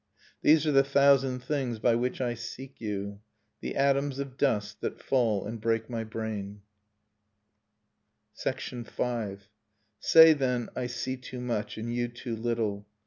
[0.41, 3.21] These are the thousand things by which I seek you.
[3.59, 6.63] The atoms of dust that fall and break my brain.
[8.43, 8.85] V.
[9.99, 12.87] Say then: I see too much, and you too little.